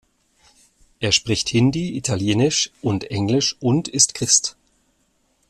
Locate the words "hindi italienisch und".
1.49-3.11